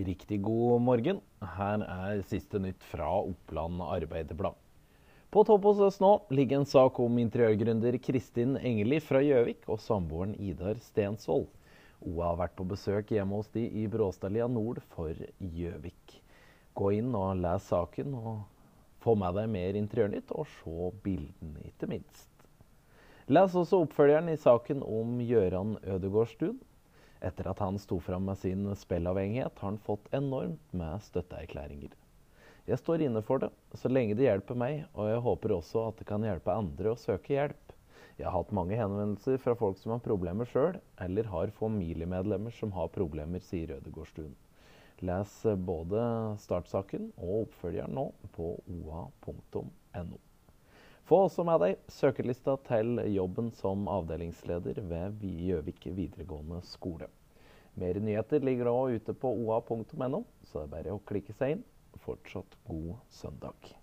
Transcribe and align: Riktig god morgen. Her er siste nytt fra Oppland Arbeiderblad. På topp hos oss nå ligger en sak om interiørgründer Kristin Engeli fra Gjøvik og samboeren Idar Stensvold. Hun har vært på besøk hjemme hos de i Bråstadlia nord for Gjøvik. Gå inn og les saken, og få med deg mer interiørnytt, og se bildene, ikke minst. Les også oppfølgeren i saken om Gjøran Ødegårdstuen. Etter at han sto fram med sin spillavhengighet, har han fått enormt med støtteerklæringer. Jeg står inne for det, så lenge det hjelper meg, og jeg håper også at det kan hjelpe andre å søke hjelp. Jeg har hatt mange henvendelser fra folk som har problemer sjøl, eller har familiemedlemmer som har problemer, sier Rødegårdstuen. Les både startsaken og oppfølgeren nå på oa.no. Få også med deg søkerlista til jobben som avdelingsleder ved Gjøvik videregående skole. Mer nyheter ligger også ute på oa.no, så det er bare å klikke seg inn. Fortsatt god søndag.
Riktig 0.00 0.38
god 0.42 0.80
morgen. 0.80 1.18
Her 1.44 1.82
er 1.84 2.20
siste 2.24 2.56
nytt 2.62 2.84
fra 2.88 3.08
Oppland 3.20 3.82
Arbeiderblad. 3.84 4.54
På 5.30 5.42
topp 5.44 5.66
hos 5.68 5.82
oss 5.84 5.98
nå 6.00 6.12
ligger 6.32 6.60
en 6.60 6.68
sak 6.68 6.96
om 7.04 7.18
interiørgründer 7.20 7.98
Kristin 8.00 8.54
Engeli 8.56 9.00
fra 9.04 9.20
Gjøvik 9.20 9.68
og 9.68 9.82
samboeren 9.84 10.32
Idar 10.40 10.80
Stensvold. 10.80 11.50
Hun 12.00 12.16
har 12.24 12.38
vært 12.40 12.56
på 12.56 12.64
besøk 12.70 13.12
hjemme 13.12 13.42
hos 13.42 13.52
de 13.52 13.66
i 13.82 13.84
Bråstadlia 13.92 14.48
nord 14.48 14.80
for 14.94 15.12
Gjøvik. 15.36 16.16
Gå 16.80 16.94
inn 17.02 17.12
og 17.12 17.36
les 17.42 17.68
saken, 17.68 18.16
og 18.16 18.40
få 19.04 19.18
med 19.20 19.36
deg 19.36 19.52
mer 19.52 19.76
interiørnytt, 19.82 20.32
og 20.32 20.48
se 20.54 20.90
bildene, 21.04 21.66
ikke 21.74 21.90
minst. 21.92 22.30
Les 23.28 23.52
også 23.52 23.84
oppfølgeren 23.84 24.32
i 24.32 24.40
saken 24.40 24.80
om 24.86 25.20
Gjøran 25.20 25.76
Ødegårdstuen. 25.84 26.56
Etter 27.20 27.50
at 27.50 27.58
han 27.60 27.78
sto 27.78 27.98
fram 28.00 28.24
med 28.30 28.38
sin 28.40 28.64
spillavhengighet, 28.76 29.58
har 29.58 29.68
han 29.68 29.78
fått 29.84 30.08
enormt 30.16 30.72
med 30.72 31.02
støtteerklæringer. 31.04 31.92
Jeg 32.68 32.78
står 32.80 33.02
inne 33.04 33.20
for 33.24 33.42
det, 33.42 33.50
så 33.76 33.90
lenge 33.90 34.16
det 34.16 34.28
hjelper 34.28 34.56
meg, 34.56 34.84
og 34.94 35.10
jeg 35.10 35.24
håper 35.26 35.54
også 35.56 35.88
at 35.88 36.00
det 36.00 36.06
kan 36.08 36.24
hjelpe 36.24 36.54
andre 36.54 36.92
å 36.92 37.00
søke 37.00 37.34
hjelp. 37.34 37.74
Jeg 38.20 38.28
har 38.28 38.36
hatt 38.36 38.52
mange 38.56 38.76
henvendelser 38.76 39.40
fra 39.40 39.56
folk 39.56 39.78
som 39.80 39.94
har 39.94 40.04
problemer 40.04 40.48
sjøl, 40.48 40.78
eller 41.00 41.28
har 41.32 41.52
familiemedlemmer 41.56 42.54
som 42.56 42.72
har 42.76 42.92
problemer, 42.92 43.40
sier 43.44 43.72
Rødegårdstuen. 43.74 44.34
Les 45.08 45.36
både 45.64 46.00
startsaken 46.42 47.10
og 47.16 47.46
oppfølgeren 47.46 47.96
nå 47.96 48.10
på 48.36 48.52
oa.no. 48.68 50.18
Få 51.10 51.24
også 51.24 51.42
med 51.42 51.58
deg 51.58 51.80
søkerlista 51.90 52.52
til 52.68 53.00
jobben 53.10 53.48
som 53.58 53.88
avdelingsleder 53.90 54.76
ved 54.86 55.24
Gjøvik 55.26 55.88
videregående 55.96 56.60
skole. 56.62 57.08
Mer 57.74 57.98
nyheter 57.98 58.46
ligger 58.46 58.70
også 58.70 59.00
ute 59.00 59.16
på 59.18 59.34
oa.no, 59.42 60.22
så 60.46 60.60
det 60.60 60.68
er 60.68 60.72
bare 60.76 60.94
å 60.94 61.02
klikke 61.10 61.34
seg 61.34 61.56
inn. 61.56 61.68
Fortsatt 62.06 62.54
god 62.70 62.94
søndag. 63.10 63.79